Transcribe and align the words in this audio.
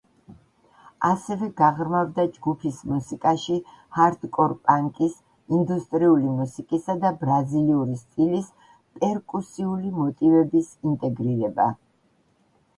ასევე 1.07 1.47
გაღრმავდა 1.59 2.23
ჯგუფის 2.37 2.79
მუსიკაში 2.91 3.57
ჰარდკორ 3.97 4.55
პანკის, 4.69 5.19
ინდუსტრიული 5.59 6.33
მუსიკისა 6.39 6.95
და 7.05 7.13
ბრაზილიური 7.25 7.99
სტილის 8.05 8.49
პერკუსიული 9.03 9.93
მოტივების 9.99 10.73
ინტეგრირება. 10.95 11.71